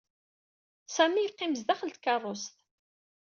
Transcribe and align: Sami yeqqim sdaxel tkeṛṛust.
Sami 0.95 1.21
yeqqim 1.23 1.53
sdaxel 1.59 1.91
tkeṛṛust. 1.91 2.55